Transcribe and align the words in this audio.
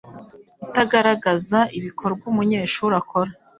itagaragazaga 0.65 1.59
ibikorwa 1.77 2.23
umunyeshuri 2.31 2.93
akora 3.01 3.31